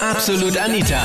Absolut 0.00 0.58
Anita. 0.58 1.00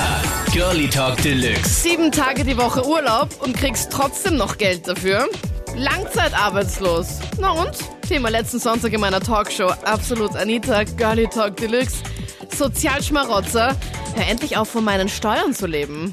Girlie 0.51 0.89
Talk 0.89 1.15
Deluxe. 1.21 1.81
Sieben 1.81 2.11
Tage 2.11 2.43
die 2.43 2.57
Woche 2.57 2.85
Urlaub 2.85 3.29
und 3.39 3.55
kriegst 3.55 3.91
trotzdem 3.91 4.35
noch 4.35 4.57
Geld 4.57 4.87
dafür. 4.87 5.29
Langzeitarbeitslos. 5.75 7.19
Na 7.39 7.51
und? 7.51 7.71
Thema 8.07 8.29
letzten 8.29 8.59
Sonntag 8.59 8.91
in 8.91 8.99
meiner 8.99 9.21
Talkshow. 9.21 9.71
Absolut 9.85 10.35
Anita, 10.35 10.83
Girlie 10.83 11.27
Talk 11.27 11.55
Deluxe. 11.57 12.03
Sozialschmarotzer. 12.53 13.75
Hör 14.15 14.27
endlich 14.27 14.57
auf, 14.57 14.69
von 14.69 14.83
meinen 14.83 15.07
Steuern 15.07 15.53
zu 15.53 15.67
leben. 15.67 16.11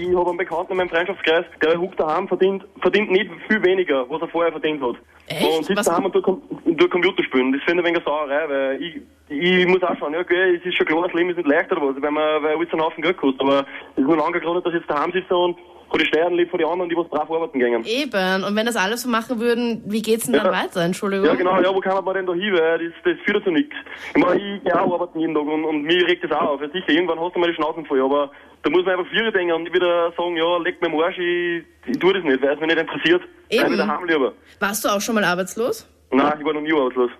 Ich 0.00 0.14
habe 0.14 0.28
einen 0.28 0.38
Bekannten 0.38 0.70
in 0.72 0.76
meinem 0.78 0.88
Freundschaftskreis, 0.90 1.44
der 1.60 1.76
huckt 1.76 1.98
daheim, 1.98 2.28
verdient, 2.28 2.64
verdient 2.80 3.10
nicht 3.10 3.28
viel 3.48 3.60
weniger, 3.64 4.08
was 4.08 4.22
er 4.22 4.28
vorher 4.28 4.52
verdient 4.52 4.80
hat. 4.80 4.94
Echt? 5.26 5.42
Und 5.44 5.64
sitzt 5.64 5.78
Was- 5.80 5.86
daheim 5.86 6.04
und 6.04 6.12
tut, 6.12 6.24
tut 6.24 6.90
Computer 6.90 7.24
spielen. 7.24 7.52
Das 7.52 7.62
finde 7.64 7.82
ich 7.82 7.88
ein 7.88 7.94
wenig 7.94 8.04
Sauerei, 8.04 8.48
weil 8.48 8.80
ich, 8.82 9.02
ich 9.28 9.66
muss 9.66 9.82
auch 9.82 9.96
schauen, 9.98 10.14
ja, 10.14 10.20
okay, 10.20 10.54
es 10.54 10.64
ist 10.64 10.76
schon 10.76 10.86
klar, 10.86 11.02
das 11.02 11.12
Leben 11.14 11.30
ist 11.30 11.36
nicht 11.36 11.48
leicht 11.48 11.72
oder 11.72 11.82
was, 11.82 12.00
weil 12.00 12.10
man, 12.12 12.42
weil 12.44 12.56
alles 12.56 12.72
einen 12.72 12.80
Haufen 12.82 13.02
Geld 13.02 13.16
kostet. 13.16 13.40
Aber 13.40 13.60
es 13.96 13.98
ist 13.98 14.06
nur 14.06 14.16
lange 14.16 14.32
gegründet, 14.38 14.64
dass 14.66 14.72
ich 14.74 14.80
jetzt 14.80 14.90
daheim 14.90 15.10
sitze 15.10 15.36
und 15.36 15.56
den 15.96 16.06
Steuern 16.06 16.34
lebe 16.34 16.50
von 16.50 16.58
den 16.58 16.68
anderen, 16.68 16.90
die 16.90 16.96
was 16.96 17.08
brav 17.08 17.30
arbeiten 17.30 17.58
gehen. 17.58 17.82
Eben. 17.86 18.44
Und 18.44 18.54
wenn 18.54 18.66
das 18.66 18.76
alle 18.76 18.96
so 18.98 19.08
machen 19.08 19.40
würden, 19.40 19.82
wie 19.86 20.02
geht's 20.02 20.26
denn 20.26 20.34
dann 20.34 20.46
Ja. 20.46 20.52
weiter? 20.52 20.82
Entschuldigung. 20.82 21.26
Ja, 21.26 21.34
genau, 21.34 21.58
ja, 21.60 21.74
wo 21.74 21.80
kann 21.80 22.04
man 22.04 22.14
denn 22.14 22.26
da 22.26 22.34
hin, 22.34 22.52
weil 22.52 22.78
das, 22.78 22.92
das 23.04 23.14
führt 23.24 23.42
zu 23.44 23.50
nichts. 23.50 23.74
Ich 24.14 24.22
meine, 24.22 24.40
ich 24.56 24.62
gehe 24.64 24.74
auch 24.80 24.92
arbeiten 24.92 25.18
jeden 25.20 25.34
Tag 25.34 25.44
und, 25.44 25.64
und 25.64 25.82
mir 25.84 26.06
regt 26.06 26.22
das 26.24 26.32
auch 26.32 26.42
auf. 26.50 26.60
Ja, 26.60 26.68
sicher, 26.68 26.90
irgendwann 26.90 27.18
hast 27.18 27.34
du 27.34 27.38
mal 27.40 27.48
die 27.48 27.54
Schnauzen 27.54 27.86
voll, 27.86 28.02
aber 28.02 28.30
da 28.62 28.70
muss 28.70 28.84
man 28.84 28.98
einfach 28.98 29.10
vier 29.10 29.30
denken 29.32 29.52
und 29.54 29.72
wieder 29.72 30.12
sagen, 30.16 30.36
ja, 30.36 30.58
leg 30.58 30.80
mir 30.82 30.88
am 30.88 31.00
Arsch, 31.00 31.16
ich, 31.18 31.62
ich 31.86 31.98
tue 31.98 32.12
das 32.12 32.22
nicht, 32.24 32.42
weil 32.42 32.54
es 32.54 32.60
mich 32.60 32.68
nicht 32.68 32.78
interessiert. 32.80 33.22
Eben. 33.48 33.66
Bleib 33.74 33.78
daheim 33.88 34.06
lieber. 34.06 34.32
Warst 34.60 34.84
du 34.84 34.88
auch 34.88 35.00
schon 35.00 35.14
mal 35.14 35.24
arbeitslos? 35.24 35.88
Nein, 36.10 36.34
ich 36.38 36.44
war 36.44 36.52
noch 36.52 36.60
nie 36.60 36.72
arbeitslos. 36.72 37.10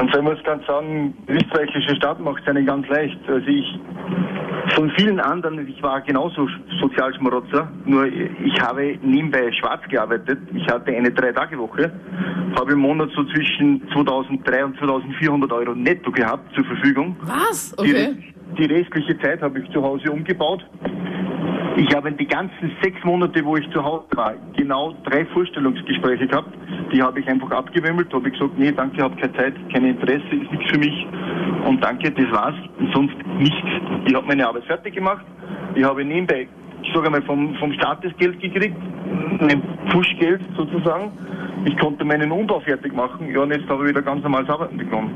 Und 0.00 0.12
so, 0.12 0.20
ich 0.20 0.24
muss 0.24 0.42
ganz 0.44 0.64
sagen, 0.64 1.12
die 1.28 1.32
österreichische 1.32 1.96
Stadt 1.96 2.20
macht 2.20 2.40
es 2.42 2.48
einem 2.48 2.64
ganz 2.64 2.86
leicht. 2.86 3.18
Also 3.26 3.44
ich, 3.48 3.80
von 4.76 4.92
vielen 4.96 5.18
anderen, 5.18 5.66
ich 5.66 5.82
war 5.82 6.00
genauso 6.02 6.48
Sozialschmarotzer, 6.80 7.68
nur 7.84 8.06
ich 8.06 8.60
habe 8.60 8.96
nebenbei 9.02 9.50
schwarz 9.50 9.82
gearbeitet. 9.88 10.38
Ich 10.54 10.68
hatte 10.68 10.94
eine 10.94 11.10
Drei-Tage-Woche, 11.10 11.90
habe 12.56 12.72
im 12.74 12.78
Monat 12.78 13.10
so 13.16 13.24
zwischen 13.24 13.82
2300 13.92 14.66
und 14.66 14.78
2400 14.78 15.52
Euro 15.52 15.74
netto 15.74 16.12
gehabt 16.12 16.54
zur 16.54 16.64
Verfügung. 16.64 17.16
Was? 17.22 17.74
Die, 17.82 17.90
Okay. 17.90 18.14
die 18.56 18.64
restliche 18.66 19.18
Zeit 19.18 19.42
habe 19.42 19.58
ich 19.58 19.68
zu 19.72 19.82
Hause 19.82 20.12
umgebaut. 20.12 20.64
Ich 21.78 21.94
habe 21.94 22.10
die 22.10 22.26
ganzen 22.26 22.72
sechs 22.82 23.04
Monate, 23.04 23.44
wo 23.44 23.56
ich 23.56 23.70
zu 23.70 23.80
Hause 23.84 24.06
war, 24.16 24.34
genau 24.56 24.96
drei 25.04 25.24
Vorstellungsgespräche 25.26 26.26
gehabt. 26.26 26.52
Die 26.92 27.00
habe 27.00 27.20
ich 27.20 27.28
einfach 27.28 27.52
abgewimmelt, 27.52 28.12
habe 28.12 28.26
ich 28.26 28.34
gesagt, 28.34 28.58
nee, 28.58 28.72
danke, 28.72 29.00
habe 29.00 29.14
keine 29.14 29.32
Zeit, 29.34 29.54
kein 29.72 29.84
Interesse, 29.84 30.26
ist 30.26 30.50
nichts 30.50 30.72
für 30.72 30.78
mich. 30.78 31.06
Und 31.64 31.80
danke, 31.80 32.10
das 32.10 32.30
war's. 32.32 32.56
Und 32.80 32.92
sonst 32.92 33.14
nichts. 33.38 33.68
Ich 34.06 34.12
habe 34.12 34.26
meine 34.26 34.48
Arbeit 34.48 34.64
fertig 34.64 34.96
gemacht. 34.96 35.24
Ich 35.76 35.84
habe 35.84 36.04
nebenbei, 36.04 36.48
ich 36.82 36.92
sage 36.92 37.06
einmal, 37.06 37.22
vom, 37.22 37.54
vom 37.60 37.72
Staat 37.74 38.04
das 38.04 38.16
Geld 38.16 38.40
gekriegt, 38.40 38.76
ein 39.38 39.62
Pushgeld 39.90 40.40
sozusagen. 40.56 41.12
Ich 41.64 41.78
konnte 41.78 42.04
meinen 42.04 42.32
Umbau 42.32 42.58
fertig 42.58 42.92
machen. 42.92 43.30
Ja, 43.32 43.42
und 43.42 43.52
jetzt 43.52 43.68
habe 43.68 43.84
ich 43.84 43.90
wieder 43.90 44.02
ganz 44.02 44.24
normales 44.24 44.48
Arbeiten 44.48 44.78
bekommen. 44.78 45.10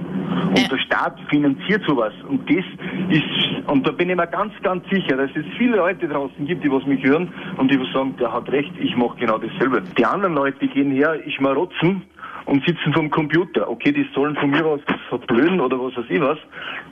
Und 0.49 0.71
der 0.71 0.79
Staat 0.79 1.19
finanziert 1.29 1.83
sowas. 1.89 2.13
Und 2.29 2.49
das 2.49 2.65
ist, 3.11 3.42
und 3.67 3.87
da 3.87 3.93
bin 3.93 4.11
ich 4.11 4.17
mir 4.17 4.27
ganz, 4.27 4.53
ganz 4.63 4.89
sicher, 4.91 5.17
dass 5.17 5.31
es 5.35 5.45
viele 5.57 5.77
Leute 5.77 6.09
draußen 6.09 6.47
gibt, 6.47 6.65
die 6.65 6.71
was 6.71 6.85
mich 6.87 7.03
hören 7.05 7.33
und 7.57 7.71
die 7.71 7.81
was 7.81 7.91
sagen, 7.93 8.15
der 8.19 8.33
hat 8.33 8.51
recht, 8.51 8.73
ich 8.79 8.97
mache 8.97 9.19
genau 9.19 9.39
dasselbe. 9.39 9.83
Die 9.97 10.05
anderen 10.05 10.35
Leute, 10.35 10.59
die 10.61 10.69
gehen 10.69 10.91
her, 10.91 11.19
schmarotzen 11.37 12.03
und 12.47 12.65
sitzen 12.67 12.93
vom 12.93 13.11
Computer. 13.11 13.69
Okay, 13.69 13.93
die 13.93 14.07
sollen 14.15 14.37
von 14.37 14.51
mir 14.51 14.65
aus 14.65 14.81
verblöden 15.09 15.61
oder 15.61 15.79
was 15.79 15.97
weiß 15.97 16.07
ich 16.09 16.21
was. 16.21 16.39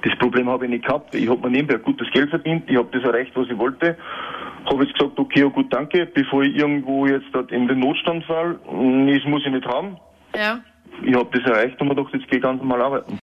Das 0.02 0.16
Problem 0.18 0.48
habe 0.48 0.64
ich 0.66 0.70
nicht 0.70 0.84
gehabt. 0.84 1.14
Ich 1.14 1.28
habe 1.28 1.40
mir 1.40 1.50
nebenbei 1.50 1.76
gutes 1.76 2.10
Geld 2.12 2.30
verdient, 2.30 2.64
ich 2.68 2.76
habe 2.76 2.88
das 2.92 3.02
erreicht, 3.02 3.32
was 3.34 3.48
ich 3.48 3.58
wollte. 3.58 3.96
Habe 4.66 4.84
jetzt 4.84 4.94
gesagt, 4.98 5.18
okay, 5.18 5.40
ja 5.40 5.46
gut, 5.46 5.72
danke, 5.72 6.06
bevor 6.06 6.42
ich 6.42 6.56
irgendwo 6.56 7.06
jetzt 7.06 7.26
dort 7.32 7.50
in 7.50 7.66
den 7.66 7.80
Notstand 7.80 8.24
fall, 8.24 8.58
nee, 8.72 9.18
das 9.18 9.24
muss 9.24 9.44
ich 9.44 9.52
nicht 9.52 9.66
haben. 9.66 9.96
Ja. 10.36 10.60
Ich 11.02 11.14
habe 11.14 11.28
das 11.32 11.44
erreicht 11.50 11.80
und 11.80 11.88
mir 11.88 11.94
gedacht, 11.94 12.14
jetzt 12.14 12.28
gehe 12.28 12.38
ich 12.38 12.42
ganz 12.42 12.60
normal 12.60 12.82
arbeiten. 12.82 13.19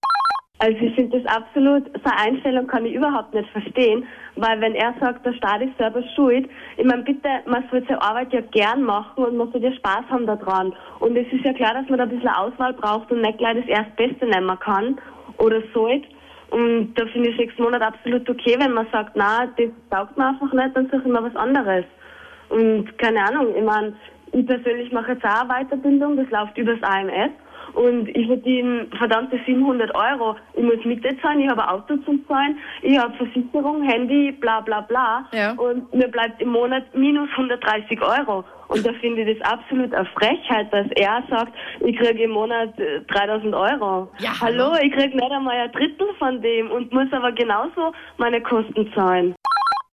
Also 0.60 0.76
ich 0.80 0.96
finde 0.96 1.20
das 1.20 1.36
absolut, 1.36 1.84
seine 2.04 2.18
Einstellung 2.18 2.66
kann 2.66 2.86
ich 2.86 2.94
überhaupt 2.94 3.32
nicht 3.34 3.48
verstehen, 3.52 4.08
weil 4.38 4.60
wenn 4.60 4.74
er 4.74 4.96
sagt, 5.00 5.24
der 5.24 5.34
Staat 5.34 5.62
ist 5.62 5.78
selber 5.78 6.02
schuld, 6.16 6.50
ich 6.78 6.86
meine 6.86 7.04
bitte, 7.04 7.30
man 7.46 7.64
soll 7.70 7.84
seine 7.88 8.02
Arbeit 8.02 8.34
ja 8.34 8.42
gern 8.42 8.82
machen 8.82 9.24
und 9.24 9.38
man 9.38 9.52
soll 9.52 9.62
ja 9.62 9.72
Spaß 9.74 10.06
haben 10.10 10.26
daran. 10.26 10.74
Und 11.00 11.16
es 11.16 11.32
ist 11.32 11.46
ja 11.46 11.54
klar, 11.54 11.76
dass 11.76 11.88
man 11.90 12.00
da 12.00 12.06
ein 12.06 12.10
bisschen 12.10 12.30
Auswahl 12.30 12.74
braucht 12.74 13.12
und 13.12 13.22
nicht 13.22 13.38
gleich 13.38 13.58
das 13.58 13.68
Erstbeste 13.68 14.26
nehmen 14.26 14.58
kann 14.60 14.98
oder 15.38 15.62
sollte. 15.76 16.08
Und 16.50 16.96
da 16.96 17.06
finde 17.08 17.30
ich 17.30 17.38
sechs 17.38 17.58
Monate 17.60 17.86
absolut 17.86 18.28
okay, 18.28 18.56
wenn 18.58 18.74
man 18.74 18.88
sagt, 18.92 19.12
na, 19.16 19.48
das 19.58 19.70
taugt 19.92 20.18
mir 20.18 20.28
einfach 20.28 20.52
nicht, 20.54 20.76
dann 20.76 20.86
suche 20.86 21.04
ich 21.06 21.14
mir 21.14 21.24
was 21.24 21.36
anderes. 21.36 21.86
Und 22.50 22.98
keine 22.98 23.24
Ahnung, 23.28 23.54
ich 23.56 23.64
meine, 23.64 23.94
ich 24.32 24.46
persönlich 24.46 24.92
mache 24.92 25.12
jetzt 25.12 25.26
auch 25.26 25.48
eine 25.48 25.66
Weiterbildung, 25.66 26.18
das 26.18 26.30
läuft 26.32 26.58
übers 26.58 26.82
AMS. 26.82 27.34
Und 27.74 28.08
ich 28.10 28.28
verdiene 28.28 28.88
verdammte 28.98 29.40
700 29.46 29.94
Euro. 29.96 30.36
Ich 30.54 30.64
muss 30.64 30.84
Miete 30.86 31.16
zahlen, 31.22 31.42
ich 31.42 31.50
habe 31.50 31.64
ein 31.64 31.70
Auto 31.70 31.98
zum 31.98 32.26
Zahlen, 32.28 32.58
ich 32.82 32.98
habe 32.98 33.14
Versicherung, 33.16 33.84
Handy, 33.84 34.32
bla 34.32 34.62
bla 34.62 34.82
bla. 34.82 35.28
Ja. 35.32 35.54
Und 35.54 35.94
mir 35.94 36.08
bleibt 36.08 36.42
im 36.42 36.50
Monat 36.50 36.84
minus 36.96 37.30
130 37.32 38.02
Euro. 38.02 38.44
Und 38.68 38.86
da 38.86 38.92
finde 38.94 39.22
ich 39.22 39.38
das 39.38 39.50
absolut 39.50 39.94
eine 39.94 40.06
Frechheit, 40.08 40.72
dass 40.74 40.88
er 40.96 41.24
sagt, 41.30 41.54
ich 41.82 41.98
kriege 41.98 42.24
im 42.24 42.32
Monat 42.32 42.78
äh, 42.80 43.02
3000 43.02 43.54
Euro. 43.54 44.10
Ja, 44.20 44.32
hallo, 44.42 44.72
hallo. 44.72 44.78
ich 44.82 44.92
kriege 44.92 45.16
nicht 45.16 45.32
einmal 45.32 45.56
ein 45.56 45.72
Drittel 45.72 46.08
von 46.20 46.42
dem 46.42 46.72
und 46.72 46.92
muss 46.92 47.12
aber 47.12 47.32
genauso 47.32 47.94
meine 48.18 48.42
Kosten 48.42 48.92
zahlen. 48.94 49.36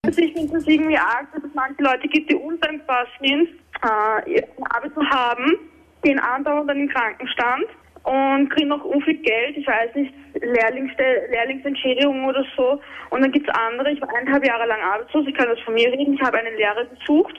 Also 0.02 0.22
ich 0.22 0.32
finde 0.32 0.52
das 0.54 0.66
irgendwie 0.66 0.96
arg, 0.96 1.28
dass 1.34 1.44
es 1.44 1.54
manche 1.54 1.82
Leute 1.82 2.08
gibt, 2.08 2.30
die 2.30 2.34
undankbar 2.34 3.06
sind, 3.20 3.48
äh, 3.82 4.30
ihre 4.32 4.46
Arbeit 4.70 4.94
zu 4.94 5.04
haben, 5.10 5.58
gehen 6.02 6.18
andauernd 6.18 6.70
an 6.70 6.78
den 6.78 6.88
Krankenstand 6.88 7.66
und 8.02 8.48
kriegen 8.50 8.68
noch 8.68 8.84
viel 9.04 9.18
Geld, 9.18 9.56
ich 9.56 9.66
weiß 9.66 9.94
nicht, 9.94 10.14
Lehrlingsste 10.40 11.02
Lehrlingsentschädigung 11.30 12.24
oder 12.24 12.44
so. 12.56 12.80
Und 13.10 13.22
dann 13.22 13.32
gibt 13.32 13.48
es 13.48 13.54
andere, 13.54 13.90
ich 13.90 14.00
war 14.00 14.08
eineinhalb 14.14 14.46
Jahre 14.46 14.66
lang 14.66 14.80
arbeitslos, 14.80 15.26
ich 15.26 15.34
kann 15.34 15.48
das 15.48 15.60
von 15.60 15.74
mir 15.74 15.90
reden, 15.92 16.14
ich 16.14 16.22
habe 16.22 16.38
eine 16.38 16.54
Lehre 16.56 16.86
gesucht, 16.86 17.34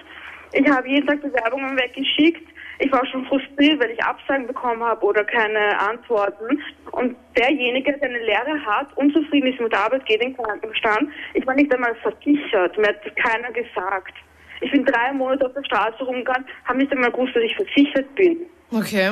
ich 0.53 0.69
habe 0.69 0.87
jeden 0.87 1.07
Tag 1.07 1.21
Bewerbungen 1.21 1.77
weggeschickt, 1.77 2.47
ich 2.79 2.91
war 2.91 3.05
schon 3.05 3.25
frustriert, 3.25 3.79
weil 3.79 3.91
ich 3.91 4.03
Absagen 4.03 4.47
bekommen 4.47 4.83
habe 4.83 5.05
oder 5.05 5.23
keine 5.23 5.79
Antworten. 5.79 6.61
Und 6.91 7.15
derjenige, 7.37 7.93
der 7.93 8.09
eine 8.09 8.19
Lehre 8.19 8.65
hat, 8.65 8.87
unzufrieden 8.97 9.53
ist 9.53 9.61
mit 9.61 9.71
der 9.71 9.81
Arbeit, 9.81 10.05
geht 10.05 10.21
in 10.21 10.33
den 10.33 10.43
Krankenstand. 10.43 11.09
Ich 11.35 11.45
war 11.45 11.53
nicht 11.53 11.73
einmal 11.73 11.95
versichert, 11.95 12.77
mir 12.77 12.87
hat 12.87 13.15
keiner 13.15 13.51
gesagt. 13.51 14.13
Ich 14.61 14.71
bin 14.71 14.85
drei 14.85 15.11
Monate 15.13 15.45
auf 15.45 15.53
der 15.53 15.63
Straße 15.63 16.03
rumgegangen, 16.03 16.45
habe 16.65 16.77
nicht 16.77 16.91
einmal 16.91 17.11
gewusst, 17.11 17.35
dass 17.35 17.43
ich 17.43 17.55
versichert 17.55 18.13
bin. 18.15 18.37
Okay. 18.71 19.11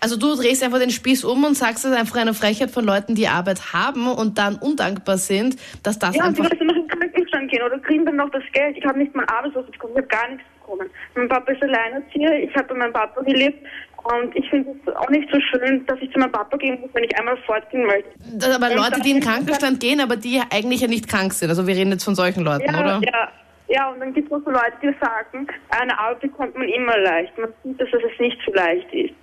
Also 0.00 0.16
du 0.16 0.34
drehst 0.34 0.62
einfach 0.62 0.78
den 0.78 0.90
Spieß 0.90 1.24
um 1.24 1.44
und 1.44 1.56
sagst, 1.56 1.84
es 1.84 1.90
ist 1.90 1.96
einfach 1.96 2.16
eine 2.16 2.32
Frechheit 2.34 2.70
von 2.70 2.84
Leuten, 2.84 3.14
die 3.14 3.28
Arbeit 3.28 3.72
haben 3.74 4.08
und 4.08 4.38
dann 4.38 4.56
undankbar 4.56 5.18
sind, 5.18 5.56
dass 5.82 5.98
das 5.98 6.16
Ja, 6.16 6.22
die 6.22 6.28
einfach... 6.40 6.50
müssen 6.50 6.66
noch 6.66 6.74
in 6.76 6.88
den 6.88 6.88
Krankenstand 6.88 7.50
gehen 7.50 7.62
oder 7.62 7.78
kriegen 7.78 8.06
dann 8.06 8.16
noch 8.16 8.30
das 8.30 8.42
Geld. 8.52 8.76
Ich 8.78 8.84
habe 8.84 8.98
nicht 8.98 9.14
mal 9.14 9.26
Arbeitslos 9.26 9.66
bekommen, 9.70 9.92
ich 9.94 9.98
habe 9.98 10.08
gar 10.08 10.28
nichts 10.30 10.44
bekommen. 10.60 10.88
Mein 11.14 11.28
Papa 11.28 11.52
ist 11.52 11.62
alleinerzieher, 11.62 12.42
ich 12.44 12.54
habe 12.56 12.68
bei 12.68 12.74
meinem 12.74 12.92
Papa 12.92 13.20
gelebt 13.22 13.66
und 14.04 14.34
ich 14.36 14.48
finde 14.48 14.70
es 14.86 14.96
auch 14.96 15.08
nicht 15.10 15.28
so 15.30 15.38
schön, 15.40 15.84
dass 15.86 15.98
ich 16.00 16.10
zu 16.12 16.18
meinem 16.18 16.32
Papa 16.32 16.56
gehen 16.56 16.80
muss, 16.80 16.90
wenn 16.94 17.04
ich 17.04 17.18
einmal 17.18 17.36
fortgehen 17.44 17.84
möchte. 17.86 18.08
Das 18.38 18.54
aber 18.54 18.74
Leute, 18.74 19.00
die 19.02 19.10
in 19.10 19.20
den 19.20 19.22
Krankenstand 19.24 19.80
gehen, 19.80 20.00
aber 20.00 20.16
die 20.16 20.40
eigentlich 20.50 20.80
ja 20.80 20.88
nicht 20.88 21.08
krank 21.08 21.32
sind. 21.34 21.50
Also 21.50 21.66
wir 21.66 21.76
reden 21.76 21.90
jetzt 21.92 22.04
von 22.04 22.14
solchen 22.14 22.42
Leuten, 22.42 22.72
Ja, 22.72 22.80
oder? 22.80 23.00
ja. 23.04 23.28
Ja, 23.74 23.90
und 23.90 23.98
dann 23.98 24.14
gibt 24.14 24.30
es 24.30 24.32
noch 24.32 24.44
so 24.44 24.52
Leute, 24.52 24.76
die 24.80 24.94
sagen, 25.00 25.48
eine 25.70 25.98
Arbeit 25.98 26.20
bekommt 26.20 26.56
man 26.56 26.68
immer 26.68 26.96
leicht. 26.96 27.36
Man 27.36 27.52
sieht, 27.64 27.80
dass 27.80 27.88
es 27.88 28.20
nicht 28.20 28.38
so 28.46 28.52
leicht 28.52 28.92
ist. 28.94 29.14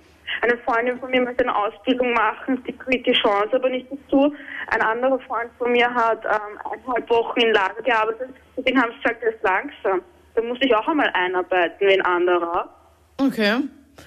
Eine 0.42 0.58
Freundin 0.58 0.98
von 0.98 1.10
mir 1.10 1.22
möchte 1.22 1.44
eine 1.44 1.56
Ausbildung 1.56 2.12
machen, 2.12 2.62
die 2.66 2.76
kriegt 2.76 3.06
die 3.06 3.12
Chance 3.12 3.54
aber 3.54 3.70
nicht 3.70 3.86
dazu. 3.90 4.34
Ein 4.66 4.82
anderer 4.82 5.18
Freund 5.20 5.50
von 5.56 5.72
mir 5.72 5.92
hat 5.92 6.22
ähm, 6.26 6.58
eineinhalb 6.70 7.08
Wochen 7.08 7.40
in 7.40 7.54
Lager 7.54 7.80
gearbeitet. 7.82 8.28
Denen 8.58 8.82
haben 8.82 8.92
sie 8.92 9.02
gesagt, 9.02 9.22
er 9.22 9.34
ist 9.34 9.42
langsam. 9.42 10.02
Da 10.34 10.42
muss 10.42 10.58
ich 10.60 10.74
auch 10.74 10.86
einmal 10.86 11.10
einarbeiten 11.14 11.88
wie 11.88 11.94
ein 11.94 12.04
anderer. 12.04 12.68
Okay. 13.18 13.56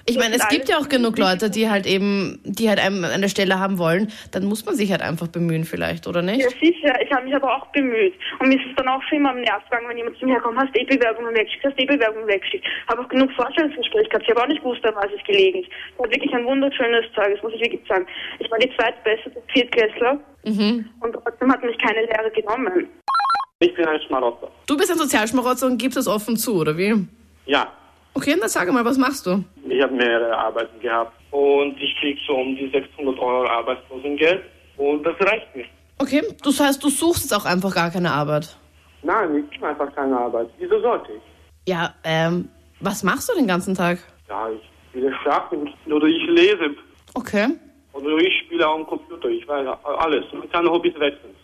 Ich 0.08 0.16
meine, 0.18 0.36
es 0.36 0.46
gibt 0.48 0.68
ja 0.68 0.78
auch 0.78 0.88
genug 0.88 1.18
Leute, 1.18 1.50
die 1.50 1.68
halt 1.68 1.86
eben, 1.86 2.40
die 2.44 2.68
halt 2.68 2.78
einem 2.78 3.04
eine 3.04 3.28
Stelle 3.28 3.58
haben 3.58 3.78
wollen. 3.78 4.12
Dann 4.30 4.44
muss 4.44 4.64
man 4.64 4.74
sich 4.76 4.90
halt 4.92 5.02
einfach 5.02 5.26
bemühen 5.28 5.64
vielleicht, 5.64 6.06
oder 6.06 6.22
nicht? 6.22 6.42
Ja, 6.42 6.48
sicher. 6.50 7.00
Ich 7.02 7.10
habe 7.12 7.24
mich 7.24 7.34
aber 7.34 7.56
auch 7.56 7.66
bemüht. 7.68 8.14
Und 8.38 8.48
mir 8.48 8.56
ist 8.56 8.66
es 8.70 8.76
dann 8.76 8.88
auch 8.88 9.02
schon 9.08 9.18
immer 9.18 9.30
am 9.30 9.40
Nerv 9.40 9.64
gegangen, 9.64 9.88
wenn 9.88 9.96
jemand 9.96 10.18
zu 10.18 10.26
mir 10.26 10.38
kommt, 10.40 10.58
hast 10.58 10.68
du 10.74 10.78
die 10.78 10.96
Bewerbungen 10.96 11.34
weggeschickt, 11.34 11.64
hast 11.64 11.72
du 11.78 11.80
die 11.82 11.86
Bewerbungen 11.86 12.28
weggeschickt. 12.28 12.64
Habe 12.88 13.02
auch 13.02 13.08
genug 13.08 13.30
Vorstellungsgespräche 13.32 14.08
gehabt. 14.08 14.24
Ich 14.24 14.30
habe 14.30 14.42
auch 14.42 14.48
nicht 14.48 14.62
gewusst, 14.62 14.84
an 14.84 14.94
was 14.94 15.06
es 15.16 15.24
gelegen 15.26 15.60
ist. 15.60 15.68
Es 15.94 15.98
war 15.98 16.10
wirklich 16.10 16.32
ein 16.32 16.44
wunderschönes 16.44 17.04
Zeug, 17.14 17.34
das 17.34 17.42
muss 17.42 17.52
ich 17.54 17.60
wirklich 17.62 17.80
sagen. 17.88 18.06
Ich 18.38 18.50
war 18.50 18.58
die 18.58 18.70
zweitbeste 18.76 19.32
Viertklässler 19.52 20.20
Mhm. 20.44 20.88
und 21.00 21.12
trotzdem 21.12 21.52
hat 21.52 21.64
mich 21.64 21.76
keine 21.78 22.02
Lehre 22.06 22.30
genommen. 22.30 22.86
Ich 23.58 23.74
bin 23.74 23.84
ein 23.86 24.00
Schmarotzer. 24.06 24.48
Du 24.68 24.76
bist 24.76 24.90
ein 24.92 24.98
Sozialschmarotzer 24.98 25.66
und 25.66 25.78
gibst 25.78 25.96
es 25.98 26.06
offen 26.06 26.36
zu, 26.36 26.56
oder 26.60 26.76
wie? 26.76 26.94
Ja, 27.46 27.72
Okay, 28.16 28.34
dann 28.40 28.48
sag 28.48 28.72
mal, 28.72 28.84
was 28.84 28.96
machst 28.96 29.26
du? 29.26 29.44
ich 29.68 29.82
habe 29.82 29.92
mehrere 29.92 30.34
Arbeiten 30.36 30.80
gehabt 30.80 31.12
und 31.30 31.76
ich 31.78 31.94
krieg 32.00 32.18
so 32.26 32.34
um 32.34 32.56
die 32.56 32.70
600 32.72 33.18
Euro 33.18 33.46
Arbeitslosengeld 33.46 34.42
und 34.78 35.02
das 35.04 35.14
reicht 35.20 35.54
mir. 35.54 35.66
Okay, 35.98 36.22
das 36.42 36.58
heißt, 36.58 36.82
du 36.82 36.88
suchst 36.88 37.24
jetzt 37.24 37.34
auch 37.34 37.44
einfach 37.44 37.74
gar 37.74 37.90
keine 37.90 38.10
Arbeit. 38.10 38.56
Nein, 39.02 39.44
ich 39.52 39.60
mache 39.60 39.70
einfach 39.72 39.94
keine 39.94 40.16
Arbeit. 40.18 40.48
Wieso 40.58 40.80
sollte 40.80 41.12
ich? 41.12 41.22
Ja, 41.68 41.92
ähm, 42.04 42.48
was 42.80 43.02
machst 43.02 43.28
du 43.28 43.34
den 43.34 43.46
ganzen 43.46 43.74
Tag? 43.74 43.98
Ja, 44.30 44.48
ich 44.48 44.60
spiele 44.88 45.12
Schach 45.22 45.50
oder 45.52 46.06
ich 46.06 46.26
lese 46.28 46.74
Okay. 47.14 47.48
oder 47.92 48.16
ich 48.16 48.32
spiele 48.46 48.66
am 48.66 48.86
Computer. 48.86 49.28
Ich 49.28 49.46
weiß 49.46 49.66
alles. 49.84 50.24
Man 50.32 50.48
kann 50.50 50.66
Hobbys 50.66 50.94
wechseln. 50.98 51.34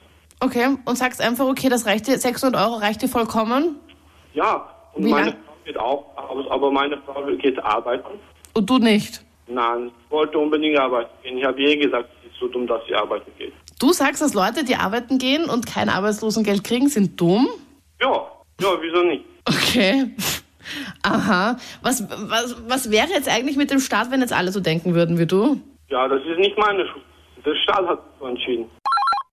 Okay, 0.41 0.77
und 0.87 0.97
sagst 0.97 1.21
einfach, 1.21 1.47
okay, 1.47 1.69
das 1.69 1.85
reicht 1.87 2.07
dir, 2.07 2.19
600 2.19 2.61
Euro 2.63 2.77
reicht 2.77 3.03
dir 3.03 3.09
vollkommen 3.09 3.77
Ja, 4.33 4.67
und 4.95 5.05
Wie 5.05 5.11
meine 5.11 5.31
lang- 5.31 5.37
geht 5.65 5.79
auch, 5.79 6.07
aber- 6.17 6.51
aber 6.51 6.71
meine 6.71 6.99
Frau 7.03 7.23
geht 7.37 7.59
arbeiten. 7.63 8.19
und 8.55 8.69
du 8.69 8.79
nicht. 8.79 9.23
Nein, 9.49 9.91
ich 10.05 10.11
wollte 10.11 10.39
unbedingt 10.39 10.79
arbeiten 10.79 11.11
gehen. 11.23 11.39
Ich 11.39 11.45
habe 11.45 11.61
ihr 11.61 11.77
gesagt, 11.77 12.09
sie 12.23 12.29
ist 12.29 12.39
so 12.39 12.49
dumm, 12.49 12.67
dass 12.67 12.81
sie 12.87 12.95
arbeiten 12.95 13.31
geht. 13.39 13.53
Du 13.81 13.93
sagst, 13.93 14.21
dass 14.23 14.35
Leute, 14.35 14.65
die 14.65 14.77
arbeiten 14.77 15.19
gehen 15.19 15.49
und 15.49 15.67
kein 15.67 15.89
Arbeitslosengeld 15.89 16.63
kriegen, 16.65 16.89
sind 16.89 17.21
dumm? 17.21 17.49
Ja, 18.01 18.27
ja, 18.61 18.69
wieso 18.81 19.03
nicht? 19.05 19.25
Okay. 19.49 20.11
Aha. 21.03 21.57
Was, 21.83 22.05
was, 22.29 22.57
was 22.69 22.91
wäre 22.91 23.09
jetzt 23.09 23.29
eigentlich 23.29 23.57
mit 23.57 23.71
dem 23.71 23.81
Staat, 23.81 24.11
wenn 24.11 24.21
jetzt 24.21 24.33
alle 24.33 24.53
so 24.53 24.61
denken 24.61 24.95
würden 24.95 25.19
wie 25.19 25.27
du? 25.27 25.61
Ja, 25.89 26.07
das 26.09 26.21
ist 26.25 26.39
nicht 26.39 26.57
meine 26.57 26.87
Schuld. 26.87 27.05
Der 27.45 27.55
Staat 27.57 27.87
hat 27.89 28.01
so 28.21 28.27
entschieden. 28.27 28.67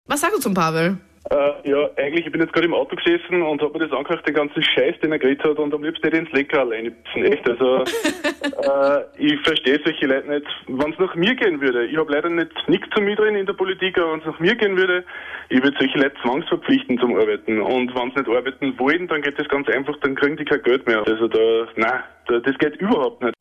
Was 0.07 0.21
sagst 0.21 0.37
du 0.37 0.41
zum 0.41 0.53
Pavel? 0.55 0.97
Äh, 1.31 1.69
ja, 1.69 1.89
eigentlich, 1.97 2.25
ich 2.25 2.31
bin 2.31 2.41
jetzt 2.41 2.53
gerade 2.53 2.65
im 2.65 2.73
Auto 2.73 2.95
gesessen 2.95 3.43
und 3.43 3.61
habe 3.61 3.77
mir 3.77 3.87
das 3.87 3.95
angehört, 3.95 4.27
den 4.27 4.33
ganzen 4.33 4.63
Scheiß, 4.63 4.95
den 5.03 5.11
er 5.11 5.19
geredet 5.19 5.43
hat 5.43 5.59
und 5.59 5.71
am 5.71 5.83
liebsten 5.83 6.03
hätte 6.03 6.17
ich 6.17 6.23
ins 6.23 6.31
Lecker 6.31 6.61
alleine 6.61 6.89
bissen, 6.89 7.23
echt. 7.23 7.47
Also, 7.47 7.83
äh, 7.83 9.03
ich 9.17 9.39
verstehe 9.41 9.79
solche 9.83 10.07
Leute 10.07 10.27
nicht. 10.27 10.47
Wenn 10.67 10.91
es 10.91 10.97
nach 10.97 11.13
mir 11.13 11.35
gehen 11.35 11.61
würde, 11.61 11.85
ich 11.85 11.97
habe 11.97 12.11
leider 12.11 12.29
nicht 12.29 12.51
nichts 12.67 12.87
zu 12.95 13.01
mir 13.01 13.15
drin 13.15 13.35
in 13.35 13.45
der 13.45 13.53
Politik, 13.53 13.99
aber 13.99 14.13
wenn 14.13 14.21
es 14.21 14.25
nach 14.25 14.39
mir 14.39 14.55
gehen 14.55 14.75
würde, 14.75 15.03
ich 15.49 15.61
würde 15.61 15.77
solche 15.79 15.99
Leute 15.99 16.15
zwangsverpflichten 16.23 16.97
zum 16.97 17.15
Arbeiten. 17.15 17.61
Und 17.61 17.93
wenn 17.93 18.11
sie 18.11 18.19
nicht 18.21 18.29
arbeiten 18.29 18.79
wollen, 18.79 19.07
dann 19.07 19.21
geht 19.21 19.37
das 19.37 19.47
ganz 19.49 19.67
einfach, 19.69 19.95
dann 20.01 20.15
kriegen 20.15 20.35
die 20.35 20.45
kein 20.45 20.63
Geld 20.63 20.87
mehr. 20.87 21.03
Also 21.05 21.27
da, 21.27 21.67
nein, 21.75 22.03
da, 22.27 22.39
das 22.39 22.57
geht 22.57 22.77
überhaupt 22.77 23.21
nicht. 23.21 23.35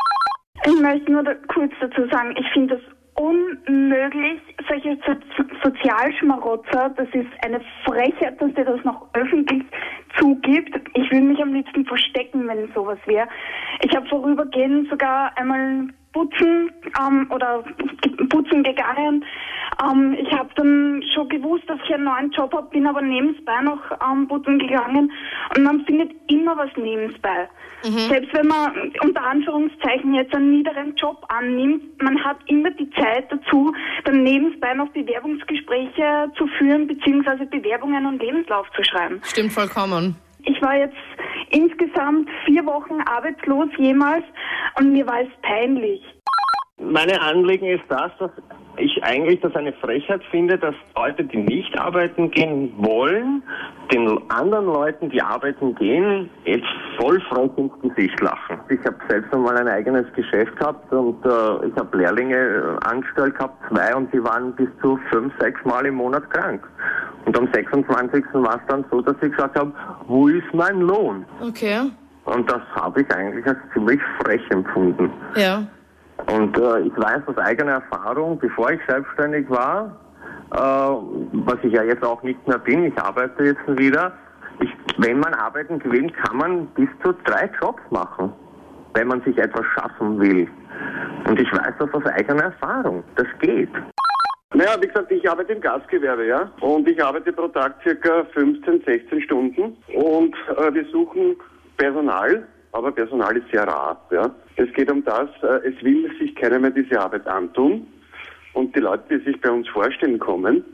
Ich 0.67 0.81
möchte 0.83 1.11
nur 1.11 1.23
da 1.23 1.35
kurz 1.55 1.73
dazu 1.81 2.07
sagen, 2.09 2.37
ich 2.39 2.47
finde 2.53 2.75
es 2.75 2.98
unmöglich, 3.19 4.41
solche 4.69 4.97
so 5.07 5.45
Sozialschmarotzer, 5.63 6.91
das 6.97 7.09
ist 7.13 7.29
eine 7.45 7.61
Frechheit, 7.85 8.41
dass 8.41 8.53
der 8.55 8.65
das 8.65 8.85
noch 8.85 9.09
öffentlich 9.15 9.65
zugibt. 10.19 10.75
Ich 10.95 11.11
würde 11.11 11.27
mich 11.27 11.41
am 11.41 11.53
liebsten 11.53 11.85
verstecken, 11.85 12.47
wenn 12.47 12.73
sowas 12.75 12.99
wäre. 13.07 13.29
Ich 13.83 13.95
habe 13.95 14.07
vorübergehend 14.07 14.89
sogar 14.89 15.37
einmal 15.37 15.89
putzen 16.13 16.71
ähm, 17.01 17.31
oder 17.35 17.65
putzen 18.31 18.63
gegangen. 18.63 19.25
Ähm, 19.83 20.17
ich 20.21 20.31
habe 20.33 20.49
dann 20.57 21.03
schon 21.15 21.29
gewusst, 21.29 21.65
dass 21.69 21.79
ich 21.85 21.95
einen 21.95 22.05
neuen 22.05 22.31
Job 22.31 22.53
habe, 22.53 22.69
bin 22.71 22.87
aber 22.87 23.01
nebenbei 23.01 23.61
noch 23.63 23.81
ähm, 24.11 24.27
putzen 24.27 24.59
gegangen 24.59 25.13
und 25.57 25.63
man 25.63 25.85
findet 25.85 26.13
immer 26.29 26.57
was 26.57 26.71
nebenbei. 26.77 27.49
Selbst 27.83 28.35
wenn 28.35 28.49
man 28.49 28.93
unter 29.05 29.23
Anführungszeichen 29.23 30.13
jetzt 30.15 30.35
einen 30.35 30.51
niederen 30.51 30.97
Job 30.97 31.25
annimmt, 31.29 32.03
man 32.03 32.23
hat 32.25 32.39
immer 32.47 32.71
die 32.73 32.91
Zeit 32.91 33.31
dazu, 33.31 33.73
dann 34.05 34.25
nebenbei 34.25 34.75
noch 34.75 34.89
Bewerbungsgespräche 34.89 36.33
zu 36.37 36.49
führen 36.59 36.89
beziehungsweise 36.89 37.47
Bewerbungen 37.47 38.05
und 38.07 38.21
Lebenslauf 38.21 38.67
zu 38.75 38.83
schreiben. 38.83 39.21
Stimmt 39.23 39.53
vollkommen. 39.53 40.17
Ich 40.45 40.61
war 40.61 40.77
jetzt 40.77 40.97
insgesamt 41.51 42.29
vier 42.47 42.67
Wochen 42.67 43.01
arbeitslos 43.03 43.69
jemals 43.77 44.25
und 44.79 44.93
mir 44.93 45.07
war 45.07 45.21
es 45.21 45.29
peinlich. 45.43 46.03
Meine 46.81 47.21
Anliegen 47.21 47.67
ist 47.67 47.85
das, 47.89 48.11
dass 48.19 48.31
ich 48.79 49.03
eigentlich 49.03 49.41
das 49.41 49.55
eine 49.55 49.73
Frechheit 49.75 50.23
finde, 50.31 50.59
dass 50.59 50.75
Leute, 50.97 51.25
die 51.25 51.39
nicht 51.39 51.79
arbeiten 51.79 52.31
gehen 52.31 52.73
wollen, 52.79 53.43
den 53.93 54.19
anderen 54.31 54.67
Leuten, 54.67 55.11
die 55.11 55.23
arbeiten 55.23 55.75
gehen, 55.75 56.31
jetzt 56.45 56.67
voll 56.99 57.21
frech 57.23 57.51
ins 57.57 57.73
Gesicht 57.83 58.21
lachen. 58.21 58.59
Ich 58.69 58.81
habe 58.81 58.97
selbst 59.09 59.33
einmal 59.33 59.57
ein 59.57 59.69
eigenes 59.69 60.13
Geschäft 60.13 60.57
gehabt 60.57 60.93
und 60.93 61.25
äh, 61.25 61.67
ich 61.67 61.77
habe 61.77 61.97
Lehrlinge 61.97 62.37
äh, 62.37 62.87
angestellt 62.87 63.35
gehabt, 63.37 63.57
zwei, 63.69 63.95
und 63.95 64.13
die 64.13 64.23
waren 64.23 64.55
bis 64.55 64.69
zu 64.83 64.99
fünf, 65.11 65.33
sechs 65.41 65.65
Mal 65.65 65.87
im 65.87 65.95
Monat 65.95 66.29
krank. 66.31 66.67
Und 67.25 67.37
am 67.39 67.49
26. 67.53 68.25
war 68.35 68.57
es 68.57 68.63
dann 68.69 68.85
so, 68.91 69.01
dass 69.01 69.17
ich 69.23 69.31
gesagt 69.33 69.59
habe, 69.59 69.73
wo 70.07 70.29
ist 70.29 70.53
mein 70.53 70.81
Lohn? 70.81 71.25
Okay. 71.41 71.91
Und 72.25 72.51
das 72.51 72.61
habe 72.75 73.03
ich 73.03 73.11
eigentlich 73.15 73.47
als 73.47 73.59
ziemlich 73.73 74.01
frech 74.21 74.43
empfunden. 74.51 75.11
Ja. 75.35 75.67
Und 76.27 76.59
äh, 76.59 76.81
ich 76.81 76.97
weiß 76.97 77.23
aus 77.27 77.39
eigener 77.39 77.73
Erfahrung, 77.73 78.39
bevor 78.39 78.71
ich 78.71 78.81
selbstständig 78.89 79.49
war, 79.49 79.97
äh, 80.53 80.59
was 80.59 81.57
ich 81.63 81.73
ja 81.73 81.83
jetzt 81.83 82.05
auch 82.05 82.23
nicht 82.23 82.47
mehr 82.47 82.59
bin, 82.59 82.85
ich 82.85 82.99
arbeite 82.99 83.45
jetzt 83.45 83.79
wieder, 83.79 84.13
ich, 84.61 84.71
wenn 84.99 85.21
man 85.21 85.35
arbeiten 85.35 85.81
will, 85.85 86.11
kann 86.11 86.37
man 86.37 86.67
bis 86.69 86.89
zu 87.03 87.13
drei 87.25 87.51
Jobs 87.61 87.83
machen, 87.91 88.33
wenn 88.95 89.09
man 89.09 89.23
sich 89.23 89.39
etwas 89.39 89.65
schaffen 89.75 90.19
will. 90.21 90.49
Und 91.29 91.41
ich 91.41 91.53
weiß 91.53 91.75
das 91.79 91.95
aus 91.95 92.07
eigener 92.07 92.45
Erfahrung. 92.45 93.05
Das 93.17 93.27
geht. 93.41 93.71
Naja, 94.55 94.77
wie 94.81 94.87
gesagt, 94.87 95.11
ich 95.13 95.29
arbeite 95.29 95.53
im 95.53 95.61
Gastgewerbe, 95.61 96.27
ja. 96.27 96.51
Und 96.61 96.89
ich 96.89 97.03
arbeite 97.03 97.33
pro 97.33 97.49
Tag 97.49 97.75
circa 97.83 98.25
15, 98.33 98.83
16 98.85 99.21
Stunden. 99.23 99.77
Und 99.95 100.35
äh, 100.57 100.73
wir 100.73 100.85
suchen 100.87 101.37
Personal, 101.77 102.47
aber 102.73 102.93
Personal 102.93 103.37
ist 103.37 103.51
sehr 103.51 103.65
rar, 103.67 104.01
ja. 104.11 104.31
Es 104.57 104.73
geht 104.75 104.91
um 104.91 105.05
das, 105.05 105.29
äh, 105.43 105.69
es 105.69 105.83
will 105.83 106.11
sich 106.19 106.35
keiner 106.35 106.59
mehr 106.59 106.71
diese 106.71 107.01
Arbeit 107.01 107.27
antun. 107.27 107.87
Und 108.55 108.75
die 108.75 108.81
Leute, 108.81 109.19
die 109.19 109.25
sich 109.25 109.41
bei 109.41 109.51
uns 109.51 109.69
vorstellen 109.69 110.19
kommen, 110.19 110.65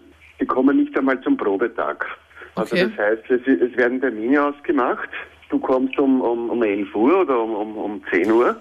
die 0.41 0.46
kommen 0.46 0.76
nicht 0.79 0.96
einmal 0.96 1.20
zum 1.20 1.37
Probetag. 1.37 2.06
Also 2.55 2.75
Okay. 2.76 2.91
das 2.96 3.06
heißt, 3.06 3.31
es, 3.31 3.41
es 3.46 3.76
werden 3.76 4.00
Termine 4.00 4.44
ausgemacht. 4.44 5.08
Du 5.50 5.58
kommst 5.58 5.99
um, 5.99 6.20
um, 6.20 6.50
um 6.50 6.62
11 6.62 6.94
Uhr 6.94 7.20
oder 7.20 7.38
um, 7.43 7.55
um, 7.55 7.76
um 7.76 8.02
10 8.11 8.31
Uhr 8.31 8.56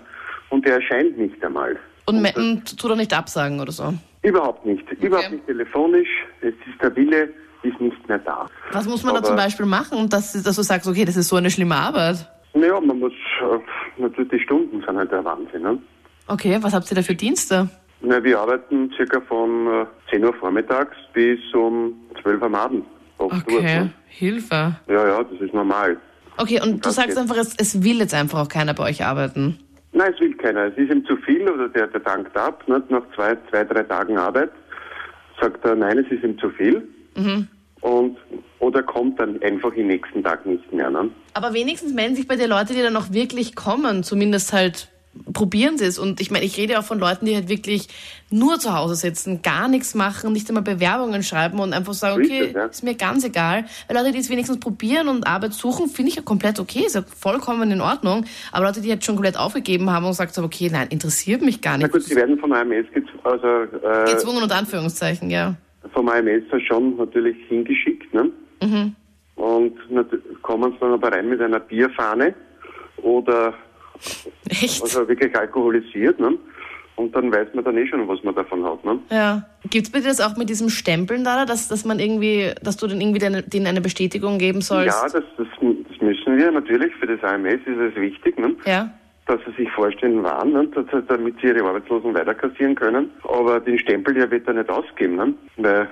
und 0.50 0.66
der 0.66 0.76
erscheint 0.76 1.18
nicht 1.18 1.44
einmal. 1.44 1.78
Und, 2.06 2.22
me- 2.22 2.34
und 2.36 2.78
tu 2.78 2.88
doch 2.90 2.96
nicht 2.98 3.14
absagen 3.14 3.60
oder 3.62 3.72
so. 3.72 3.94
Überhaupt 4.24 4.66
nicht. 4.66 4.90
Überhaupt 5.02 5.32
nicht 5.32 5.46
telefonisch. 5.46 6.10
Es 6.42 6.50
ist 6.50 6.82
der 6.82 6.94
Wille, 6.96 7.30
ist 7.62 7.80
nicht 7.80 8.08
mehr 8.10 8.20
da. 8.20 8.48
Was 8.74 8.86
muss 8.88 9.04
man 9.04 9.14
da 9.14 9.20
Aber- 9.20 9.28
zum 9.28 9.36
Beispiel 9.38 9.66
machen, 9.66 10.10
dass, 10.10 10.34
dass 10.44 10.56
du 10.56 10.62
sagst, 10.64 10.88
okay, 10.88 11.06
das 11.06 11.16
ist 11.16 11.30
so 11.30 11.38
eine 11.38 11.50
schlimme 11.50 11.76
Arbeit? 11.76 12.30
Naja, 12.54 12.80
man 12.80 13.00
muss, 13.00 13.14
äh, 13.42 14.02
natürlich 14.02 14.32
die 14.32 14.40
Stunden 14.40 14.82
sind 14.86 14.96
halt 14.98 15.12
der 15.12 15.24
Wahnsinn. 15.26 15.62
Ne? 15.64 15.80
Okay, 16.28 16.58
was 16.62 16.74
habt 16.74 16.90
ihr 16.92 16.96
da 16.96 17.02
für 17.02 17.16
Dienste? 17.16 17.70
Na, 18.02 18.24
wir 18.24 18.40
arbeiten 18.40 18.92
circa 18.96 19.22
von 19.22 19.68
äh, 19.68 19.86
10 20.12 20.24
Uhr 20.26 20.34
vormittags 20.36 20.96
bis 21.14 21.40
um 21.54 21.94
12 22.22 22.40
Uhr 22.42 22.46
am 22.48 22.56
Abend. 22.56 22.86
Oft 23.18 23.48
durch, 23.50 23.58
Okay, 23.60 23.80
ne? 23.80 23.94
Hilfe. 24.08 24.76
Ja, 24.88 25.08
ja, 25.08 25.24
das 25.24 25.40
ist 25.42 25.54
normal. 25.54 25.98
Okay, 26.38 26.60
und 26.62 26.74
du 26.76 26.80
Das 26.80 26.96
sagst 26.96 27.10
geht. 27.12 27.18
einfach, 27.18 27.38
es, 27.38 27.56
es 27.58 27.84
will 27.84 28.00
jetzt 28.00 28.14
einfach 28.14 28.40
auch 28.40 28.50
keiner 28.50 28.74
bei 28.74 28.84
euch 28.90 29.04
arbeiten. 29.06 29.58
Nein, 29.94 30.12
es 30.14 30.20
will 30.20 30.36
keiner. 30.36 30.66
Es 30.66 30.78
ist 30.78 30.92
ihm 30.92 31.06
zu 31.06 31.16
viel 31.18 31.48
oder 31.50 31.70
der, 31.70 31.88
der 31.88 32.00
dankt 32.02 32.36
ab. 32.36 32.64
Nicht? 32.68 32.90
Nach 32.90 33.04
zwei, 33.16 33.38
zwei, 33.50 33.64
drei 33.64 33.84
Tagen 33.84 34.18
Arbeit 34.18 34.52
sagt 35.40 35.64
er, 35.66 35.76
nein, 35.76 35.98
es 36.00 36.12
ist 36.12 36.24
ihm 36.24 36.38
zu 36.40 36.50
viel. 36.52 36.88
Mhm. 37.16 37.48
Und, 37.84 38.18
oder 38.60 38.82
kommt 38.82 39.20
dann 39.20 39.42
einfach 39.42 39.74
im 39.74 39.88
nächsten 39.88 40.24
Tag 40.24 40.46
nicht 40.46 40.72
mehr. 40.72 40.90
Ne? 40.90 41.10
Aber 41.34 41.54
wenigstens 41.54 41.94
melden 41.94 42.16
sich 42.16 42.28
bei 42.28 42.38
dir 42.38 42.48
Leute, 42.48 42.74
die 42.74 42.82
dann 42.82 42.96
auch 42.96 43.12
wirklich 43.12 43.56
kommen. 43.56 44.04
Zumindest 44.04 44.54
halt 44.54 44.88
probieren 45.32 45.78
sie 45.78 45.86
es. 45.86 46.00
Und 46.00 46.22
ich 46.22 46.32
meine, 46.32 46.46
ich 46.46 46.58
rede 46.58 46.80
auch 46.80 46.84
von 46.84 46.98
Leuten, 46.98 47.26
die 47.26 47.36
halt 47.36 47.50
wirklich 47.50 47.88
nur 48.30 48.60
zu 48.60 48.74
Hause 48.74 48.96
sitzen, 48.96 49.42
gar 49.42 49.68
nichts 49.68 49.96
machen, 49.96 50.34
nicht 50.34 50.50
einmal 50.50 50.64
Bewerbungen 50.64 51.24
schreiben 51.24 51.60
und 51.60 51.74
einfach 51.74 51.94
sagen, 51.94 52.24
okay, 52.24 52.52
ja. 52.54 52.66
ist 52.66 52.84
mir 52.84 52.96
ganz 52.96 53.24
egal. 53.24 53.66
Weil 53.88 53.98
Leute, 53.98 54.12
die 54.12 54.20
es 54.20 54.30
wenigstens 54.30 54.60
probieren 54.60 55.08
und 55.08 55.28
Arbeit 55.28 55.54
suchen, 55.54 55.88
finde 55.88 56.10
ich 56.10 56.16
ja 56.16 56.22
komplett 56.24 56.60
okay, 56.60 56.86
ist 56.86 56.96
ja 56.96 57.04
vollkommen 57.04 57.70
in 57.70 57.82
Ordnung. 57.82 58.26
Aber 58.52 58.66
Leute, 58.66 58.82
die 58.82 58.88
jetzt 58.88 59.06
schon 59.06 59.16
komplett 59.16 59.38
aufgegeben 59.38 59.92
haben 59.92 60.06
und 60.06 60.12
gesagt 60.12 60.36
haben, 60.38 60.46
okay, 60.46 60.70
nein, 60.72 60.88
interessiert 60.90 61.42
mich 61.42 61.62
gar 61.62 61.74
Na 61.74 61.84
nicht. 61.84 61.92
gut, 61.92 62.04
sie 62.04 62.16
werden 62.16 62.40
vom 62.40 62.52
AMS, 62.52 62.88
gez 62.94 63.04
also, 63.24 63.48
äh, 63.48 64.12
Gezwungen 64.12 64.42
unter 64.42 64.56
Anführungszeichen, 64.56 65.30
ja. 65.30 65.56
Vom 65.92 66.10
AMS 66.10 66.44
schon 66.68 66.96
natürlich 66.98 67.38
hingeschickt. 67.48 68.14
Ne? 68.14 68.32
Mhm. 68.62 68.96
Und 69.36 69.78
kommen 70.42 70.72
sie 70.74 70.80
dann 70.80 70.94
aber 70.94 71.12
rein 71.12 71.30
mit 71.30 71.42
einer 71.42 71.60
Bierfahne 71.60 72.34
oder 72.98 73.54
Echt? 74.50 74.82
also 74.82 75.08
wirklich 75.08 75.36
alkoholisiert. 75.36 76.20
Ne? 76.20 76.38
Und 76.96 77.16
dann 77.16 77.32
weiß 77.34 77.48
man 77.54 77.64
dann 77.64 77.78
eh 77.78 77.88
schon, 77.88 78.08
was 78.08 78.24
man 78.24 78.36
davon 78.36 78.64
hat. 78.64 78.86
Ne? 78.86 79.00
Ja. 79.10 79.44
Gibt's 79.70 79.92
bei 79.92 80.00
dir 80.00 80.08
das 80.08 80.22
auch 80.22 80.38
mit 80.38 80.50
diesem 80.50 80.70
Stempeln 80.70 81.24
da, 81.24 81.46
dass, 81.46 81.68
dass 81.68 81.86
man 81.86 82.00
irgendwie, 82.00 82.52
dass 82.62 82.78
du 82.78 82.88
denen 82.88 83.02
irgendwie 83.02 83.20
deine, 83.20 83.42
denen 83.42 83.66
eine 83.66 83.82
Bestätigung 83.82 84.38
geben 84.38 84.62
sollst? 84.62 84.96
Ja, 84.96 85.04
das, 85.04 85.24
das, 85.38 85.48
das 85.48 86.02
müssen 86.02 86.38
wir 86.38 86.52
natürlich. 86.52 86.94
Für 86.96 87.08
das 87.08 87.24
AMS 87.24 87.62
ist 87.66 87.80
es 87.80 87.96
wichtig, 87.96 88.38
ne? 88.38 88.56
Ja. 88.66 88.92
Dass 89.26 89.40
sie 89.46 89.64
sich 89.64 89.72
vorstellen 89.72 90.24
waren, 90.24 90.52
ne? 90.52 90.68
damit 91.08 91.36
sie 91.42 91.48
ihre 91.48 91.64
Arbeitslosen 91.64 92.14
weiterkassieren 92.14 92.76
können. 92.76 93.10
Aber 93.24 93.60
den 93.60 93.80
Stempel, 93.80 94.14
der 94.14 94.30
wird 94.30 94.48
er 94.48 94.54
nicht 94.54 94.70
ausgeben. 94.70 95.16
Ne? 95.16 95.34
Weil 95.58 95.88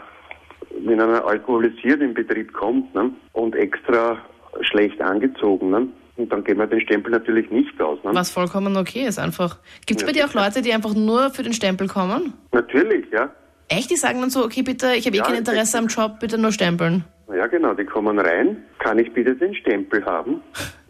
wenn 0.83 0.99
einer 0.99 1.25
alkoholisiert 1.25 2.01
im 2.01 2.13
Betrieb 2.13 2.53
kommt 2.53 2.93
ne? 2.93 3.11
und 3.33 3.55
extra 3.55 4.17
schlecht 4.61 5.01
angezogen, 5.01 5.69
ne? 5.69 5.87
und 6.17 6.31
dann 6.31 6.43
geben 6.43 6.59
wir 6.59 6.67
den 6.67 6.81
Stempel 6.81 7.11
natürlich 7.11 7.49
nicht 7.51 7.81
aus. 7.81 8.03
Ne? 8.03 8.11
Was 8.13 8.31
vollkommen 8.31 8.75
okay 8.75 9.05
ist 9.05 9.17
einfach. 9.17 9.57
Gibt's 9.85 10.05
bei 10.05 10.11
dir 10.11 10.25
auch 10.25 10.33
Leute, 10.33 10.61
die 10.61 10.73
einfach 10.73 10.93
nur 10.93 11.29
für 11.29 11.43
den 11.43 11.53
Stempel 11.53 11.87
kommen? 11.87 12.33
Natürlich, 12.51 13.05
ja. 13.11 13.29
Echt? 13.69 13.89
Die 13.89 13.95
sagen 13.95 14.19
dann 14.19 14.29
so, 14.29 14.43
okay, 14.43 14.63
bitte, 14.63 14.93
ich 14.95 15.05
habe 15.05 15.15
eh 15.15 15.19
Ja, 15.19 15.25
kein 15.25 15.37
Interesse 15.37 15.77
am 15.77 15.87
Job, 15.87 16.19
bitte 16.19 16.37
nur 16.37 16.51
stempeln. 16.51 17.05
Ja, 17.33 17.47
genau, 17.47 17.73
die 17.73 17.85
kommen 17.85 18.19
rein. 18.19 18.57
Kann 18.79 18.99
ich 18.99 19.11
bitte 19.13 19.35
den 19.35 19.55
Stempel 19.55 20.05
haben? 20.05 20.41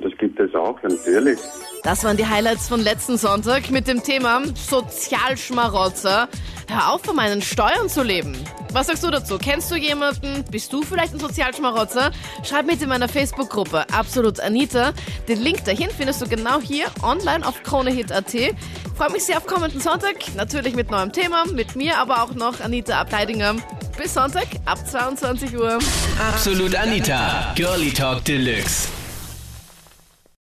Das 0.01 0.11
gibt 0.17 0.39
es 0.39 0.53
auch, 0.55 0.81
natürlich. 0.81 1.39
Das 1.83 2.03
waren 2.03 2.17
die 2.17 2.25
Highlights 2.25 2.67
von 2.67 2.79
letzten 2.79 3.17
Sonntag 3.17 3.69
mit 3.71 3.87
dem 3.87 4.03
Thema 4.03 4.41
Sozialschmarotzer. 4.55 6.27
Hör 6.69 6.93
auf, 6.93 7.01
von 7.01 7.15
meinen 7.15 7.41
Steuern 7.41 7.89
zu 7.89 8.01
leben. 8.01 8.33
Was 8.71 8.87
sagst 8.87 9.03
du 9.03 9.11
dazu? 9.11 9.37
Kennst 9.37 9.69
du 9.69 9.75
jemanden? 9.75 10.45
Bist 10.49 10.71
du 10.71 10.83
vielleicht 10.83 11.13
ein 11.13 11.19
Sozialschmarotzer? 11.19 12.11
Schreib 12.43 12.65
mit 12.65 12.81
in 12.81 12.87
meiner 12.87 13.09
Facebook-Gruppe 13.09 13.85
Absolut 13.91 14.39
Anita. 14.39 14.93
Den 15.27 15.41
Link 15.41 15.65
dahin 15.65 15.89
findest 15.89 16.21
du 16.21 16.29
genau 16.29 16.61
hier 16.61 16.85
online 17.03 17.45
auf 17.45 17.61
KroneHit.at. 17.63 18.31
Freue 18.95 19.11
mich 19.11 19.23
sehr 19.23 19.37
auf 19.37 19.45
kommenden 19.45 19.81
Sonntag. 19.81 20.15
Natürlich 20.35 20.75
mit 20.75 20.89
neuem 20.89 21.11
Thema, 21.11 21.45
mit 21.45 21.75
mir, 21.75 21.97
aber 21.97 22.23
auch 22.23 22.33
noch 22.33 22.61
Anita 22.61 22.99
Ableidinger. 23.01 23.55
Bis 23.97 24.13
Sonntag 24.13 24.47
ab 24.65 24.87
22 24.87 25.57
Uhr. 25.57 25.79
Absolut 26.31 26.75
Anita, 26.75 27.53
Girlie 27.55 27.91
Talk 27.91 28.23
Deluxe. 28.23 28.87